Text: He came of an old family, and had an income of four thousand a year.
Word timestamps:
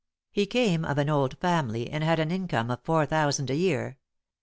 He 0.31 0.47
came 0.47 0.83
of 0.83 0.97
an 0.97 1.11
old 1.11 1.37
family, 1.37 1.87
and 1.91 2.03
had 2.03 2.17
an 2.19 2.31
income 2.31 2.71
of 2.71 2.81
four 2.81 3.05
thousand 3.05 3.51
a 3.51 3.55
year. 3.55 3.99